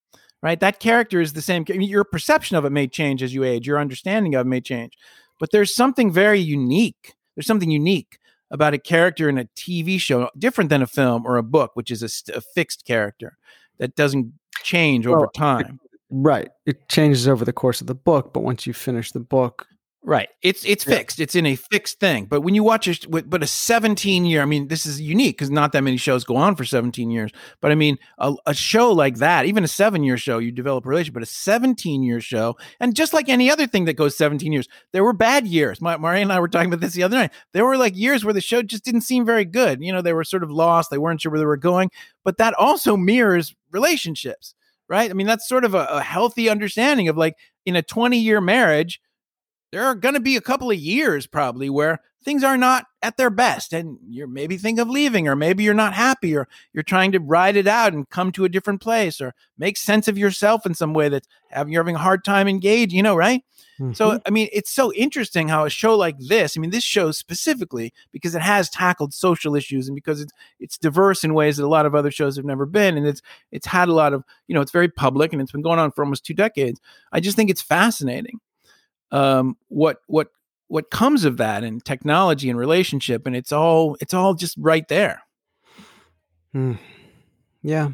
[0.42, 0.60] right?
[0.60, 1.64] That character is the same.
[1.68, 3.66] Your perception of it may change as you age.
[3.66, 4.92] Your understanding of it may change,
[5.38, 7.14] but there's something very unique.
[7.34, 8.18] There's something unique
[8.50, 11.90] about a character in a TV show, different than a film or a book, which
[11.90, 13.36] is a, a fixed character
[13.78, 15.78] that doesn't change over well, time.
[16.10, 16.50] Right.
[16.66, 19.66] It changes over the course of the book, but once you finish the book,
[20.02, 20.30] Right.
[20.40, 20.96] It's it's yeah.
[20.96, 21.20] fixed.
[21.20, 22.24] It's in a fixed thing.
[22.24, 25.50] But when you watch a but a 17 year, I mean, this is unique because
[25.50, 27.30] not that many shows go on for 17 years.
[27.60, 30.86] But I mean, a, a show like that, even a seven year show, you develop
[30.86, 31.14] a relationship.
[31.14, 34.68] But a 17 year show, and just like any other thing that goes 17 years,
[34.94, 35.82] there were bad years.
[35.82, 37.32] My, Maria and I were talking about this the other night.
[37.52, 39.82] There were like years where the show just didn't seem very good.
[39.82, 40.90] You know, they were sort of lost.
[40.90, 41.90] They weren't sure where they were going.
[42.24, 44.54] But that also mirrors relationships,
[44.88, 45.10] right?
[45.10, 47.34] I mean, that's sort of a, a healthy understanding of like
[47.66, 48.98] in a 20 year marriage
[49.72, 53.16] there are going to be a couple of years probably where things are not at
[53.16, 56.82] their best and you're maybe think of leaving or maybe you're not happy or you're
[56.82, 60.18] trying to ride it out and come to a different place or make sense of
[60.18, 61.26] yourself in some way that
[61.66, 63.42] you're having a hard time engaging you know right?
[63.80, 63.94] Mm-hmm.
[63.94, 67.10] so i mean it's so interesting how a show like this i mean this show
[67.12, 71.64] specifically because it has tackled social issues and because it's it's diverse in ways that
[71.64, 74.22] a lot of other shows have never been and it's it's had a lot of
[74.48, 76.78] you know it's very public and it's been going on for almost two decades.
[77.12, 78.38] I just think it's fascinating
[79.10, 80.28] um, what what
[80.68, 84.86] what comes of that and technology and relationship and it's all it's all just right
[84.88, 85.22] there.
[86.52, 86.74] Hmm.
[87.62, 87.90] yeah.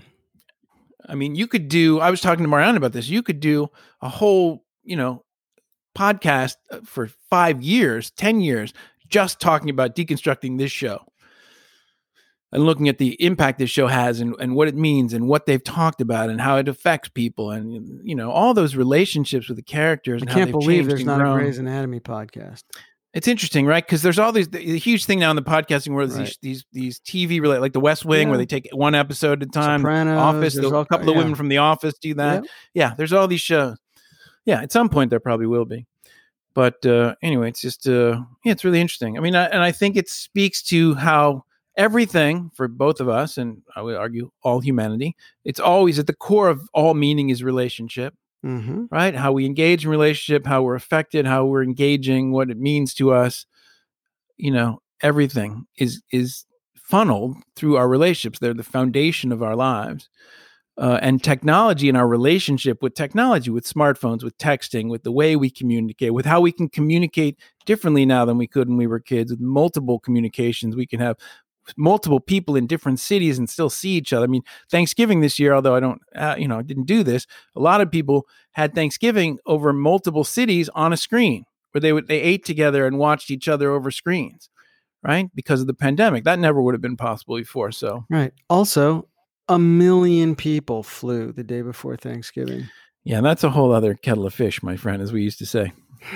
[1.09, 3.69] I mean you could do i was talking to marianne about this you could do
[4.01, 5.25] a whole you know
[5.97, 8.73] podcast uh, for five years ten years
[9.09, 11.07] just talking about deconstructing this show
[12.57, 15.45] and looking at the impact this show has and, and what it means and what
[15.45, 19.57] they've talked about and how it affects people and you know all those relationships with
[19.57, 20.23] the characters.
[20.23, 21.37] I can't believe there's not grown.
[21.37, 22.63] a Grey's Anatomy podcast.
[23.13, 23.85] It's interesting, right?
[23.85, 26.13] Because there's all these the, huge thing now in the podcasting world.
[26.13, 26.25] Right.
[26.25, 28.31] These these these TV related, like The West Wing, yeah.
[28.31, 29.81] where they take one episode at a time.
[29.81, 31.11] Sopranos, Office, a couple yeah.
[31.11, 32.45] of women from The Office do that.
[32.73, 32.89] Yeah.
[32.89, 33.77] yeah, there's all these shows.
[34.47, 35.87] Yeah, at some point there probably will be
[36.55, 39.19] but uh, anyway, it's just uh, yeah, it's really interesting.
[39.19, 41.45] I mean, I, and I think it speaks to how
[41.77, 46.15] everything for both of us, and I would argue all humanity, it's always at the
[46.15, 48.15] core of all meaning is relationship.
[48.45, 48.85] Mm-hmm.
[48.91, 49.15] Right?
[49.15, 53.13] How we engage in relationship, how we're affected, how we're engaging, what it means to
[53.13, 53.45] us.
[54.37, 56.45] You know, everything is is
[56.77, 58.39] funneled through our relationships.
[58.39, 60.09] They're the foundation of our lives.
[60.79, 65.35] Uh, and technology and our relationship with technology, with smartphones, with texting, with the way
[65.35, 69.01] we communicate, with how we can communicate differently now than we could when we were
[69.01, 70.77] kids, with multiple communications.
[70.77, 71.17] We can have
[71.77, 74.25] multiple people in different cities and still see each other.
[74.25, 77.27] I mean, Thanksgiving this year, although I don't, uh, you know, I didn't do this,
[77.55, 82.09] a lot of people had Thanksgiving over multiple cities on a screen where they would
[82.09, 84.49] they ate together and watched each other over screens,
[85.03, 85.29] right?
[85.35, 87.73] Because of the pandemic, that never would have been possible before.
[87.73, 88.33] So, right.
[88.49, 89.09] Also,
[89.49, 92.69] a million people flew the day before Thanksgiving.
[93.05, 95.73] Yeah, that's a whole other kettle of fish, my friend, as we used to say.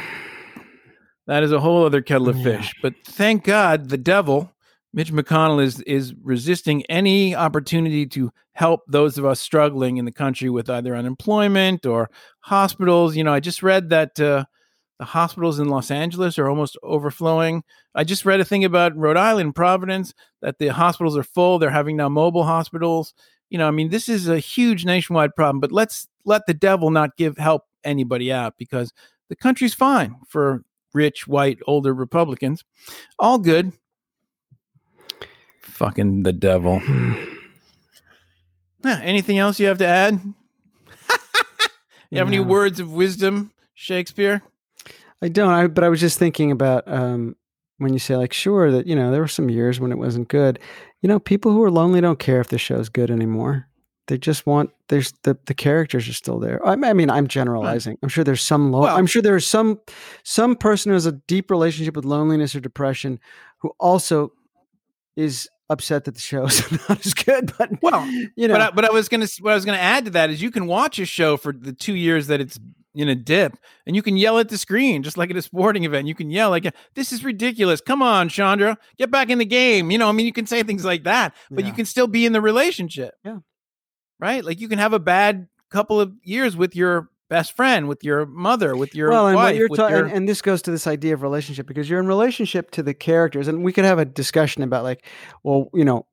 [1.26, 2.42] That is a whole other kettle of yeah.
[2.42, 2.74] fish.
[2.82, 4.50] But thank God the devil
[4.92, 10.12] Mitch McConnell is is resisting any opportunity to help those of us struggling in the
[10.12, 13.16] country with either unemployment or hospitals.
[13.16, 14.44] You know, I just read that uh,
[14.98, 17.62] the hospitals in Los Angeles are almost overflowing.
[17.94, 21.58] I just read a thing about Rhode Island, Providence, that the hospitals are full.
[21.58, 23.14] They're having now mobile hospitals.
[23.48, 25.60] You know, I mean, this is a huge nationwide problem.
[25.60, 28.92] But let's let the devil not give help anybody out because
[29.28, 32.64] the country's fine for rich, white, older Republicans.
[33.18, 33.72] All good
[35.80, 36.82] Fucking the devil.
[38.84, 40.20] yeah, anything else you have to add?
[42.10, 42.36] you have no.
[42.36, 44.42] any words of wisdom, Shakespeare?
[45.22, 45.48] I don't.
[45.48, 47.34] I, but I was just thinking about um,
[47.78, 50.28] when you say like, sure, that you know there were some years when it wasn't
[50.28, 50.58] good.
[51.00, 53.66] You know, people who are lonely don't care if the show's good anymore.
[54.06, 56.60] They just want there's the the characters are still there.
[56.62, 57.96] I, I mean, I'm generalizing.
[58.02, 59.80] I'm sure there's some lo- well, I'm sure there's some
[60.24, 63.18] some person who has a deep relationship with loneliness or depression
[63.60, 64.34] who also
[65.16, 67.52] is upset that the show is not as good.
[67.56, 68.06] But well,
[68.36, 70.28] you know, but I, but I was gonna what I was gonna add to that
[70.28, 72.58] is you can watch a show for the two years that it's
[72.94, 73.56] in a dip,
[73.86, 76.08] and you can yell at the screen just like at a sporting event.
[76.08, 77.80] You can yell like, "This is ridiculous!
[77.80, 80.62] Come on, Shonda, get back in the game." You know, I mean, you can say
[80.62, 81.70] things like that, but yeah.
[81.70, 83.14] you can still be in the relationship.
[83.24, 83.38] Yeah,
[84.18, 84.44] right.
[84.44, 88.26] Like you can have a bad couple of years with your best friend, with your
[88.26, 90.04] mother, with your well, and wife, you're ta- your...
[90.04, 92.92] and, and, this goes to this idea of relationship because you're in relationship to the
[92.92, 95.06] characters, and we could have a discussion about like,
[95.42, 96.04] well, you know,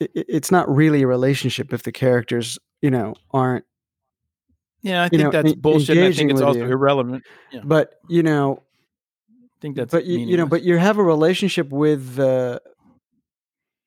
[0.00, 3.66] it, it's not really a relationship if the characters, you know, aren't.
[4.80, 5.98] Yeah, I think know, that's bullshit.
[5.98, 6.72] I think it's also you.
[6.72, 7.24] irrelevant.
[7.52, 7.60] Yeah.
[7.64, 8.62] But you know,
[9.28, 12.62] I think that's but you, you know, but you have a relationship with the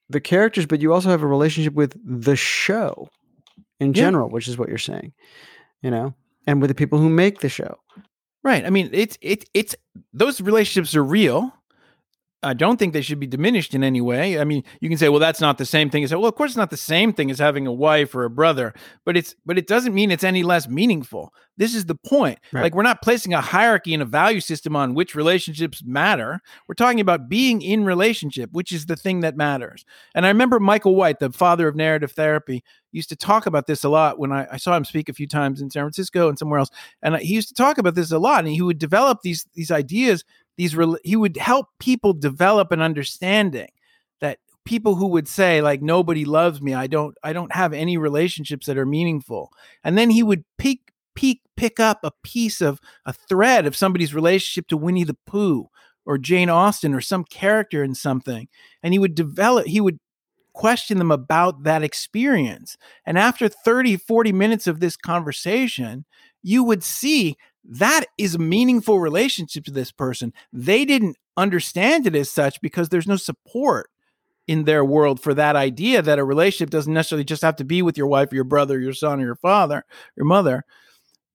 [0.09, 3.09] the characters, but you also have a relationship with the show
[3.79, 5.13] in general, which is what you're saying,
[5.81, 6.13] you know,
[6.45, 7.77] and with the people who make the show.
[8.43, 8.65] Right.
[8.65, 9.75] I mean, it's it's it's
[10.13, 11.53] those relationships are real.
[12.47, 14.39] I don't think they should be diminished in any way.
[14.39, 16.51] I mean, you can say, well, that's not the same thing as well, of course
[16.51, 18.73] it's not the same thing as having a wife or a brother,
[19.05, 21.33] but it's but it doesn't mean it's any less meaningful.
[21.57, 22.39] This is the point.
[22.53, 22.61] Right.
[22.61, 26.39] Like we're not placing a hierarchy and a value system on which relationships matter.
[26.67, 29.83] We're talking about being in relationship, which is the thing that matters.
[30.15, 33.83] And I remember Michael White, the father of narrative therapy, used to talk about this
[33.83, 36.39] a lot when I, I saw him speak a few times in San Francisco and
[36.39, 36.69] somewhere else.
[37.01, 39.71] And he used to talk about this a lot, and he would develop these these
[39.71, 40.23] ideas
[40.57, 43.69] these he would help people develop an understanding
[44.19, 47.97] that people who would say like nobody loves me i don't i don't have any
[47.97, 49.51] relationships that are meaningful.
[49.83, 54.13] And then he would peek peek pick up a piece of a thread of somebody's
[54.13, 55.69] relationship to winnie the pooh
[56.05, 58.47] or jane austen or some character in something
[58.83, 59.99] and he would develop he would
[60.53, 62.77] question them about that experience.
[63.05, 66.05] And after 30 40 minutes of this conversation
[66.41, 70.33] you would see that is a meaningful relationship to this person.
[70.53, 73.89] They didn't understand it as such because there's no support
[74.47, 77.81] in their world for that idea that a relationship doesn't necessarily just have to be
[77.81, 79.83] with your wife or your brother, or your son or your father,
[80.15, 80.63] your mother.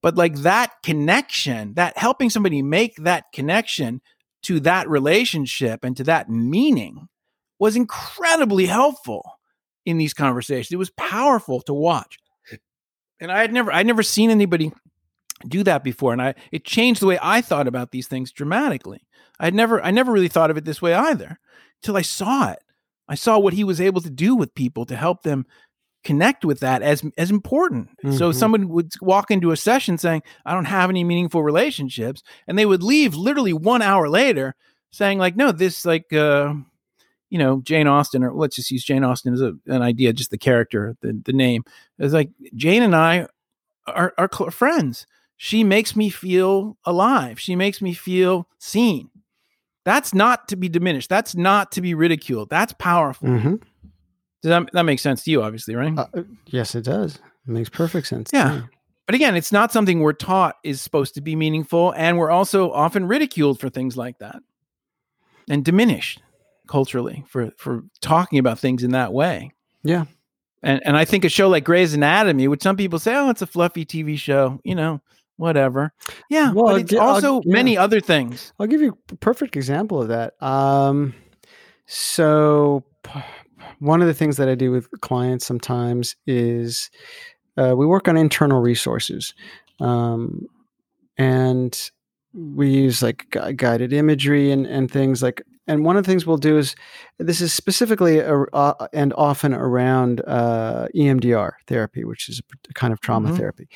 [0.01, 4.01] But like that connection, that helping somebody make that connection
[4.45, 7.09] to that relationship and to that meaning
[7.59, 9.39] was incredibly helpful
[9.85, 10.73] in these conversations.
[10.73, 12.19] It was powerful to watch.
[13.21, 14.73] And I had never I'd never seen anybody
[15.49, 19.07] do that before and i it changed the way i thought about these things dramatically.
[19.41, 21.39] I had never i never really thought of it this way either
[21.83, 22.61] till i saw it.
[23.09, 25.47] I saw what he was able to do with people to help them
[26.05, 27.91] connect with that as as important.
[28.05, 28.17] Mm-hmm.
[28.17, 32.59] so someone would walk into a session saying i don't have any meaningful relationships and
[32.59, 34.55] they would leave literally one hour later
[34.91, 36.55] saying like no this like uh
[37.31, 40.31] you know jane austen or let's just use jane austen as a, an idea just
[40.31, 41.65] the character the, the name.
[41.99, 43.27] It's like jane and i
[43.87, 45.07] are, are cl- friends
[45.45, 47.41] she makes me feel alive.
[47.41, 49.11] She makes me feel seen.
[49.85, 51.09] That's not to be diminished.
[51.09, 52.49] That's not to be ridiculed.
[52.49, 53.29] That's powerful.
[53.29, 53.55] Mm-hmm.
[53.57, 55.99] Does that, that make sense to you, obviously, right?
[55.99, 57.17] Uh yes, it does.
[57.17, 58.31] It makes perfect sense.
[58.33, 58.63] Yeah.
[59.07, 61.93] But again, it's not something we're taught is supposed to be meaningful.
[61.97, 64.37] And we're also often ridiculed for things like that
[65.51, 66.23] and diminished
[66.69, 69.51] culturally for, for talking about things in that way.
[69.83, 70.05] Yeah.
[70.63, 73.43] And, and I think a show like Grey's Anatomy, which some people say, oh, it's
[73.43, 75.01] a fluffy TV show, you know,
[75.37, 75.93] whatever.
[76.31, 77.85] Yeah, well, but it's also I'll, many yeah.
[77.85, 78.53] other things.
[78.59, 80.41] I'll give you a perfect example of that.
[80.43, 81.15] Um,
[81.87, 82.85] so
[83.79, 86.91] one of the things that I do with clients sometimes is
[87.57, 89.35] uh, we work on internal resources,
[89.81, 90.47] um,
[91.19, 91.91] and
[92.33, 95.43] we use like gu- guided imagery and and things like.
[95.69, 96.75] And one of the things we'll do is
[97.19, 102.93] this is specifically a, uh, and often around uh, EMDR therapy, which is a kind
[102.93, 103.37] of trauma mm-hmm.
[103.37, 103.69] therapy.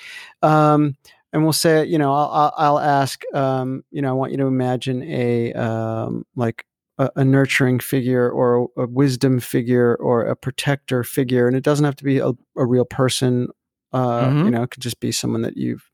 [0.42, 0.96] Um,
[1.36, 4.46] and we'll say, you know, I'll, I'll ask, um, you know, I want you to
[4.46, 6.64] imagine a um, like
[6.96, 11.62] a, a, nurturing figure or a, a, wisdom figure or a protector figure, and it
[11.62, 13.48] doesn't have to be a, a real person.
[13.92, 14.44] Uh, mm-hmm.
[14.46, 15.90] You know, it could just be someone that you've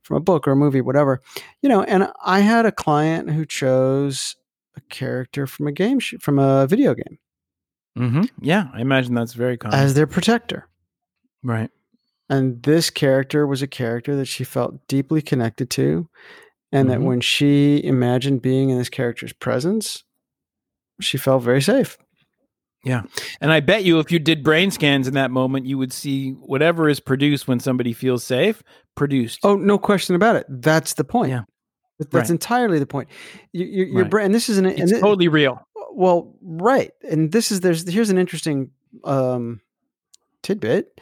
[0.00, 1.20] from a book or a movie, whatever.
[1.60, 4.36] You know, and I had a client who chose
[4.74, 7.18] a character from a game sh- from a video game.
[7.98, 8.22] Mm-hmm.
[8.40, 10.66] Yeah, I imagine that's very common as their protector.
[11.42, 11.70] Right.
[12.30, 16.08] And this character was a character that she felt deeply connected to.
[16.70, 17.00] And mm-hmm.
[17.00, 20.04] that when she imagined being in this character's presence,
[21.00, 21.96] she felt very safe.
[22.84, 23.02] Yeah.
[23.40, 26.30] And I bet you if you did brain scans in that moment, you would see
[26.30, 28.62] whatever is produced when somebody feels safe
[28.94, 29.40] produced.
[29.42, 30.46] Oh, no question about it.
[30.48, 31.30] That's the point.
[31.30, 31.42] Yeah.
[31.98, 32.30] That's right.
[32.30, 33.08] entirely the point.
[33.52, 34.10] You, you, your right.
[34.10, 35.66] brain, this is an, it's this, totally real.
[35.92, 36.92] Well, right.
[37.02, 38.70] And this is, there's, here's an interesting
[39.04, 39.60] um,
[40.42, 41.00] tidbit.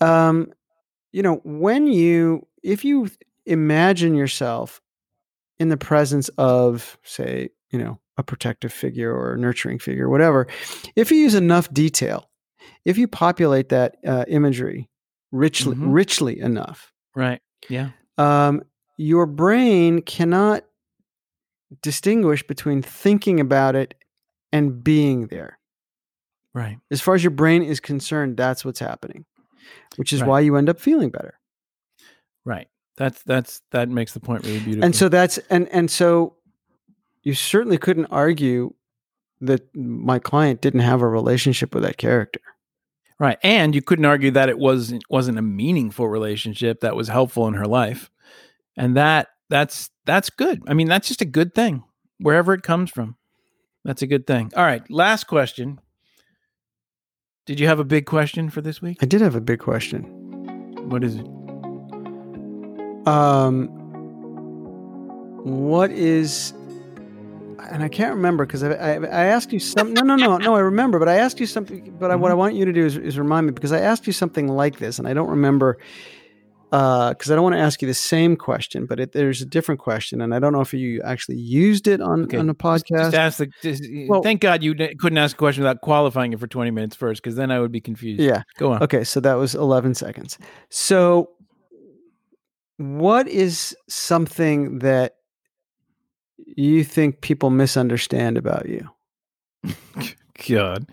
[0.00, 0.52] Um,
[1.14, 3.08] you know, when you, if you
[3.46, 4.80] imagine yourself
[5.60, 10.48] in the presence of, say, you know, a protective figure or a nurturing figure, whatever,
[10.96, 12.28] if you use enough detail,
[12.84, 14.90] if you populate that uh, imagery
[15.30, 15.92] richly, mm-hmm.
[15.92, 17.40] richly enough, right?
[17.68, 17.90] Yeah.
[18.18, 18.62] Um,
[18.96, 20.64] your brain cannot
[21.80, 23.94] distinguish between thinking about it
[24.52, 25.60] and being there.
[26.52, 26.78] Right.
[26.90, 29.26] As far as your brain is concerned, that's what's happening
[29.96, 30.28] which is right.
[30.28, 31.38] why you end up feeling better.
[32.44, 32.68] Right.
[32.96, 34.84] That's that's that makes the point really beautiful.
[34.84, 36.36] And so that's and and so
[37.22, 38.74] you certainly couldn't argue
[39.40, 42.40] that my client didn't have a relationship with that character.
[43.18, 43.38] Right.
[43.42, 47.54] And you couldn't argue that it wasn't wasn't a meaningful relationship that was helpful in
[47.54, 48.10] her life.
[48.76, 50.62] And that that's that's good.
[50.66, 51.84] I mean, that's just a good thing.
[52.18, 53.16] Wherever it comes from.
[53.84, 54.50] That's a good thing.
[54.56, 55.78] All right, last question.
[57.46, 58.98] Did you have a big question for this week?
[59.02, 60.04] I did have a big question.
[60.88, 61.26] What is it?
[63.06, 63.68] Um,
[65.44, 66.54] what is
[67.70, 69.94] and I can't remember because I, I, I, asked you something.
[69.94, 70.54] No, no, no, no.
[70.54, 71.94] I remember, but I asked you something.
[71.98, 72.38] But I, what I mm-hmm.
[72.38, 74.98] want you to do is, is, remind me because I asked you something like this,
[74.98, 75.78] and I don't remember
[76.74, 79.46] because uh, I don't want to ask you the same question, but it, there's a
[79.46, 82.36] different question, and I don't know if you actually used it on okay.
[82.36, 83.12] on a podcast.
[83.12, 83.48] Just ask the.
[83.62, 86.96] Just, well, thank God you couldn't ask a question without qualifying it for 20 minutes
[86.96, 88.20] first, because then I would be confused.
[88.20, 88.82] Yeah, go on.
[88.82, 90.36] Okay, so that was 11 seconds.
[90.68, 91.30] So,
[92.78, 95.14] what is something that
[96.56, 98.90] you think people misunderstand about you?
[100.48, 100.88] God.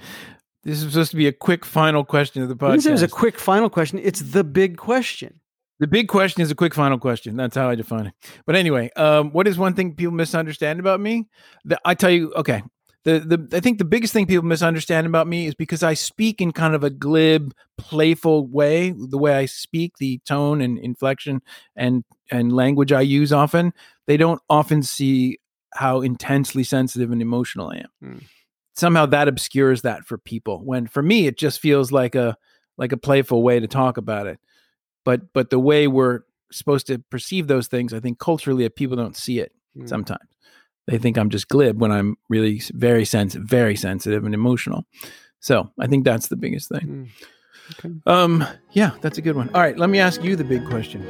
[0.64, 2.76] This is supposed to be a quick final question of the podcast.
[2.76, 4.00] This is a quick final question.
[4.04, 5.41] It's the big question.
[5.82, 7.36] The big question is a quick final question.
[7.36, 8.14] That's how I define it.
[8.46, 11.28] But anyway, um, what is one thing people misunderstand about me?
[11.66, 12.62] The, I tell you, okay.
[13.04, 16.40] The, the I think the biggest thing people misunderstand about me is because I speak
[16.40, 18.92] in kind of a glib, playful way.
[18.92, 21.42] The way I speak, the tone and inflection
[21.76, 23.74] and and language I use often,
[24.06, 25.40] they don't often see
[25.74, 27.90] how intensely sensitive and emotional I am.
[28.04, 28.24] Mm.
[28.76, 30.64] Somehow that obscures that for people.
[30.64, 32.38] When for me, it just feels like a
[32.78, 34.40] like a playful way to talk about it
[35.04, 38.98] but but the way we're supposed to perceive those things, I think culturally, if people
[38.98, 39.88] don't see it mm.
[39.88, 40.28] sometimes.
[40.88, 44.86] They think I'm just glib when I'm really very sensitive, very sensitive and emotional.
[45.40, 46.82] So I think that's the biggest thing.
[46.82, 47.08] Mm.
[47.80, 47.96] Okay.
[48.06, 49.50] Um, yeah, that's a good one.
[49.54, 51.02] All right, let me ask you the big question.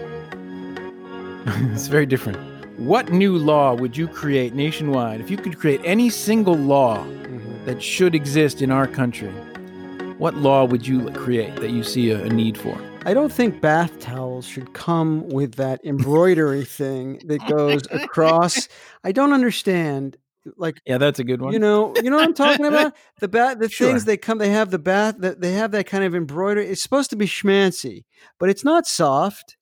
[1.74, 2.38] it's very different.
[2.80, 7.66] What new law would you create nationwide if you could create any single law mm-hmm.
[7.66, 9.32] that should exist in our country?
[10.18, 12.80] What law would you create that you see a, a need for?
[13.04, 18.68] I don't think bath towels should come with that embroidery thing that goes across.
[19.04, 20.18] I don't understand.
[20.56, 21.52] Like, yeah, that's a good one.
[21.54, 22.94] You know, you know what I'm talking about.
[23.20, 23.88] The bath, the sure.
[23.88, 26.68] things they come, they have the bath, that they have that kind of embroidery.
[26.68, 28.06] It's supposed to be schmancy,
[28.40, 29.58] but it's not soft.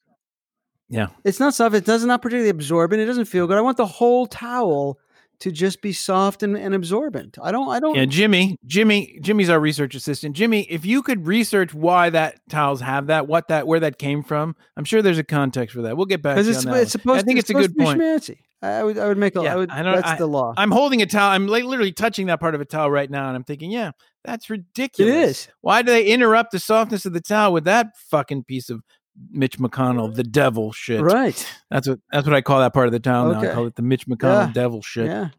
[0.87, 1.75] Yeah, it's not soft.
[1.75, 3.01] It does not particularly absorbent.
[3.01, 3.57] It doesn't feel good.
[3.57, 4.97] I want the whole towel
[5.39, 7.37] to just be soft and, and absorbent.
[7.41, 10.35] I don't I don't Yeah, Jimmy, Jimmy, Jimmy's our research assistant.
[10.35, 14.23] Jimmy, if you could research why that towels have that, what that where that came
[14.23, 15.97] from, I'm sure there's a context for that.
[15.97, 17.99] We'll get back to it's, it's supposed I think it's, it's a good point.
[17.99, 18.39] Schmancy.
[18.61, 20.53] I would I would make a yeah, I would, I don't, that's I, the law.
[20.57, 21.31] I'm holding a towel.
[21.31, 23.91] I'm like literally touching that part of a towel right now and I'm thinking, yeah,
[24.25, 25.13] that's ridiculous.
[25.13, 25.47] It is.
[25.61, 28.83] Why do they interrupt the softness of the towel with that fucking piece of
[29.31, 31.01] Mitch McConnell, the devil shit.
[31.01, 31.45] Right.
[31.69, 33.41] That's what that's what I call that part of the town okay.
[33.41, 33.51] now.
[33.51, 34.53] I call it the Mitch McConnell yeah.
[34.53, 35.07] devil shit.
[35.07, 35.29] Yeah.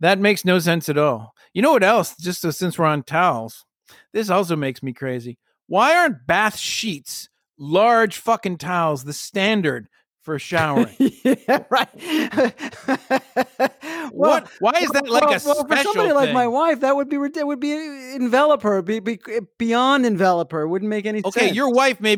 [0.00, 1.34] That makes no sense at all.
[1.52, 2.16] You know what else?
[2.16, 3.64] Just so, since we're on towels,
[4.12, 5.38] this also makes me crazy.
[5.66, 9.88] Why aren't bath sheets large fucking towels the standard
[10.22, 10.94] for showering?
[11.24, 11.88] yeah, right.
[14.12, 14.48] what?
[14.60, 16.14] Why is that like well, a well, for somebody thing?
[16.14, 17.72] like my wife, that would be it would be
[18.14, 19.18] envelop her, be, be
[19.58, 20.66] beyond envelop her.
[20.66, 21.50] Wouldn't make any okay, sense.
[21.50, 22.16] Okay, your wife may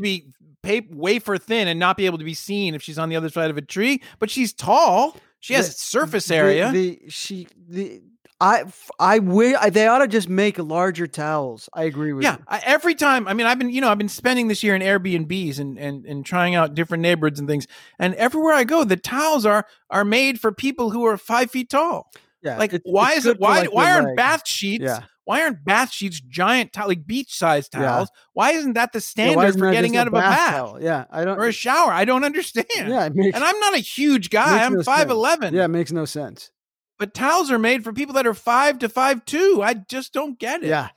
[0.63, 3.29] be wafer thin and not be able to be seen if she's on the other
[3.29, 5.17] side of a tree, but she's tall.
[5.41, 6.71] She has the, surface area.
[6.71, 8.01] The, the, she the
[8.43, 8.65] I
[8.99, 9.57] I will.
[9.71, 11.69] They ought to just make larger towels.
[11.73, 12.45] I agree with yeah, you.
[12.51, 13.29] Yeah, every time.
[13.29, 16.05] I mean, I've been you know I've been spending this year in Airbnbs and and
[16.05, 17.69] and trying out different neighborhoods and things.
[18.01, 21.71] And everywhere I go, the towels are are made for people who are five feet
[21.71, 22.11] tall.
[22.43, 24.83] Yeah, like it, why is it why like why aren't bath sheets?
[24.83, 25.05] Yeah.
[25.33, 28.11] Why aren't bath sheets giant towel like beach size towels?
[28.13, 28.21] Yeah.
[28.35, 30.51] Why isn't that the standard yeah, for getting out of a bath?
[30.51, 30.79] Towel?
[30.83, 31.91] Yeah, I don't or a shower.
[31.91, 32.67] I don't understand.
[32.77, 34.63] Yeah, makes, and I'm not a huge guy.
[34.63, 35.55] I'm five no eleven.
[35.55, 36.51] Yeah, it makes no sense.
[36.99, 39.63] But towels are made for people that are five to five two.
[39.65, 40.69] I just don't get it.
[40.69, 40.91] Yeah.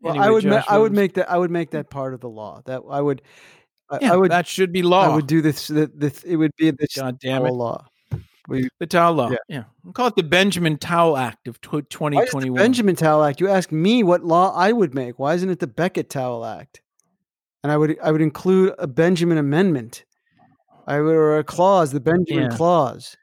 [0.00, 2.20] Well, anyway, I would ma- I would make that I would make that part of
[2.20, 2.62] the law.
[2.64, 3.20] That I would
[4.00, 5.12] yeah, I would that should be law.
[5.12, 5.68] I would do this.
[5.68, 7.52] The, the, it would be this God damn it.
[7.52, 7.84] law.
[8.48, 9.30] We, the Towel Law.
[9.30, 9.36] Yeah.
[9.48, 9.64] yeah.
[9.84, 12.56] We'll call it the Benjamin Towel Act of 2021.
[12.56, 13.40] Benjamin Towel Act.
[13.40, 15.18] You ask me what law I would make.
[15.18, 16.80] Why isn't it the Beckett Towel Act?
[17.62, 20.04] And I would I would include a Benjamin Amendment.
[20.86, 22.56] I would or a clause, the Benjamin yeah.
[22.56, 23.16] clause.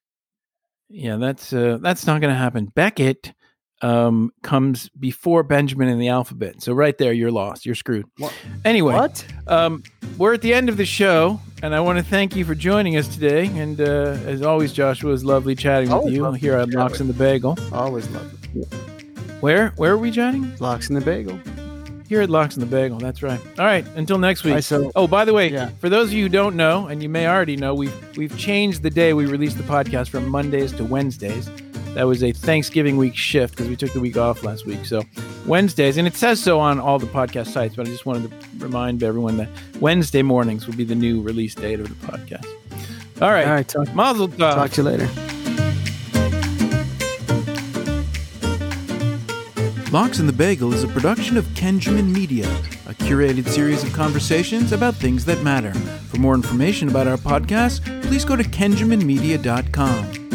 [0.87, 2.67] Yeah, that's uh, that's not going to happen.
[2.67, 3.33] Beckett
[3.81, 6.61] um, comes before Benjamin in the alphabet.
[6.61, 7.65] So right there, you're lost.
[7.65, 8.05] You're screwed.
[8.17, 8.33] What?
[8.65, 9.25] Anyway, what?
[9.47, 9.83] Um,
[10.17, 12.97] we're at the end of the show, and I want to thank you for joining
[12.97, 13.47] us today.
[13.47, 17.13] And uh, as always, Joshua, is lovely chatting with you here at Locks and the
[17.13, 17.57] Bagel.
[17.71, 18.37] Always lovely.
[19.39, 20.53] Where where are we chatting?
[20.59, 21.39] Locks and the Bagel.
[22.09, 22.97] Here at Locks and the Bagel.
[22.97, 23.39] That's right.
[23.59, 23.85] All right.
[23.95, 24.63] Until next week.
[24.63, 25.69] so, oh, by the way, yeah.
[25.79, 28.81] for those of you who don't know, and you may already know, we've we've changed
[28.81, 31.49] the day we release the podcast from Mondays to Wednesdays.
[31.95, 34.85] That was a Thanksgiving week shift because we took the week off last week.
[34.85, 35.03] So
[35.45, 38.47] Wednesdays, and it says so on all the podcast sites, but I just wanted to
[38.57, 42.45] remind everyone that Wednesday mornings will be the new release date of the podcast.
[43.21, 43.47] All right.
[43.47, 43.67] All right.
[43.67, 44.55] Talk, Mazel tov.
[44.55, 45.09] Talk to you later.
[49.91, 52.47] Locks and the Bagel is a production of Kenjamin Media,
[52.87, 55.73] a curated series of conversations about things that matter.
[55.73, 60.28] For more information about our podcast, please go to kenjaminmedia.com.